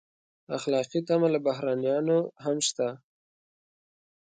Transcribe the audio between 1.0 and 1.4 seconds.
تمه له